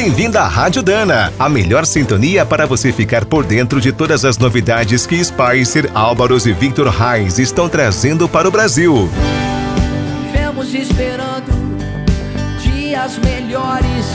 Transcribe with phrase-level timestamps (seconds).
[0.00, 4.38] Bem-vindo à Rádio Dana, a melhor sintonia para você ficar por dentro de todas as
[4.38, 9.10] novidades que Spicer, Álvaros e Victor Reis estão trazendo para o Brasil.
[10.22, 11.50] Vivemos esperando
[12.62, 14.06] dias melhores.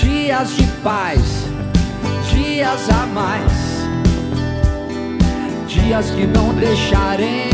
[0.00, 1.20] Dias de paz,
[2.34, 3.52] dias a mais.
[5.68, 7.51] Dias que não deixaremos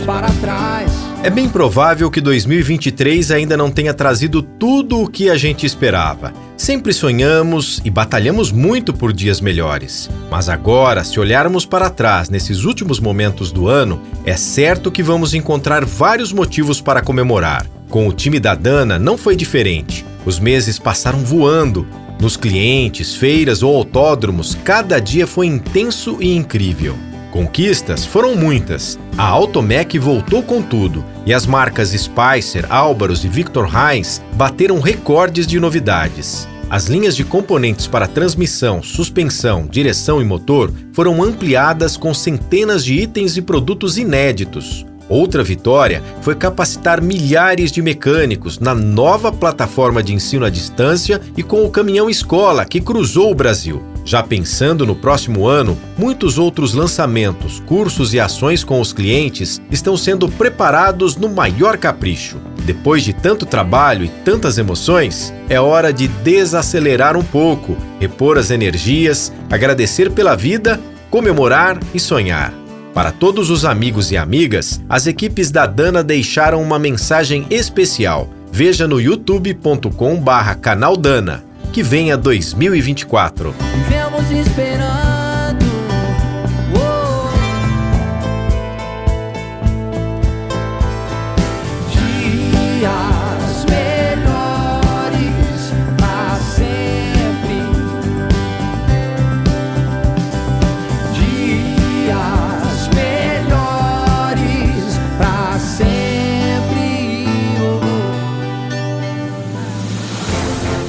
[0.00, 0.90] para trás.
[1.22, 6.32] É bem provável que 2023 ainda não tenha trazido tudo o que a gente esperava.
[6.56, 10.10] Sempre sonhamos e batalhamos muito por dias melhores.
[10.30, 15.32] Mas agora, se olharmos para trás nesses últimos momentos do ano, é certo que vamos
[15.32, 17.66] encontrar vários motivos para comemorar.
[17.88, 20.04] Com o time da Dana não foi diferente.
[20.26, 21.86] Os meses passaram voando.
[22.20, 26.96] Nos clientes, feiras ou autódromos, cada dia foi intenso e incrível.
[27.34, 28.96] Conquistas foram muitas.
[29.18, 35.44] A Automec voltou com tudo e as marcas Spicer, Álvaros e Victor Heinz bateram recordes
[35.44, 36.46] de novidades.
[36.70, 42.94] As linhas de componentes para transmissão, suspensão, direção e motor foram ampliadas com centenas de
[42.94, 44.86] itens e produtos inéditos.
[45.08, 51.42] Outra vitória foi capacitar milhares de mecânicos na nova plataforma de ensino à distância e
[51.42, 53.82] com o caminhão escola que cruzou o Brasil.
[54.04, 59.96] Já pensando no próximo ano, muitos outros lançamentos, cursos e ações com os clientes estão
[59.96, 62.36] sendo preparados no maior capricho.
[62.64, 68.50] Depois de tanto trabalho e tantas emoções, é hora de desacelerar um pouco, repor as
[68.50, 70.78] energias, agradecer pela vida,
[71.10, 72.52] comemorar e sonhar.
[72.92, 78.28] Para todos os amigos e amigas, as equipes da Dana deixaram uma mensagem especial.
[78.52, 81.43] Veja no youtube.com/canal Dana
[81.74, 83.52] que venha 2024.
[83.88, 85.23] Vivemos esperando.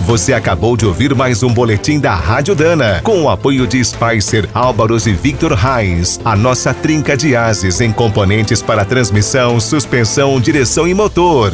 [0.06, 4.48] Você acabou de ouvir mais um boletim da Rádio Dana, com o apoio de Spicer,
[4.54, 6.20] Álvaros e Victor Reis.
[6.24, 11.54] A nossa trinca de ases em componentes para transmissão, suspensão, direção e motor.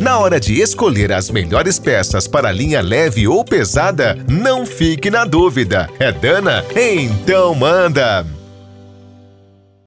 [0.00, 5.24] Na hora de escolher as melhores peças para linha leve ou pesada, não fique na
[5.24, 5.88] dúvida.
[6.00, 6.64] É Dana?
[6.74, 8.41] Então manda!